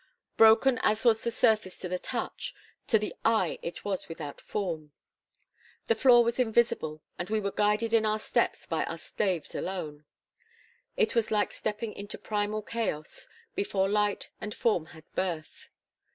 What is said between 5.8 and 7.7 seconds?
The floor was invisible, and we were